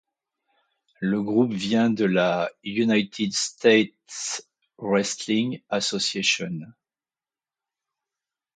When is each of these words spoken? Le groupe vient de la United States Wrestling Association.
Le 0.99 1.21
groupe 1.21 1.53
vient 1.53 1.91
de 1.91 2.05
la 2.05 2.49
United 2.63 3.33
States 3.33 4.47
Wrestling 4.79 5.61
Association. 5.69 6.49